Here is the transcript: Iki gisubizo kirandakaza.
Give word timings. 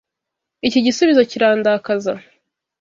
Iki 0.67 0.79
gisubizo 0.85 1.21
kirandakaza. 1.31 2.13